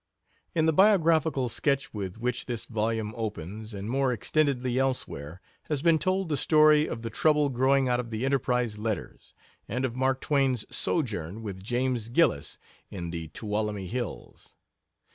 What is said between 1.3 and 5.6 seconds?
sketch with which this volume opens, and more extendedly elsewhere,